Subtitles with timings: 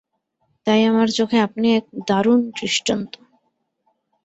[0.67, 3.13] তাই আমার চোখে আপনি এক দারুণ দৃষ্টান্ত।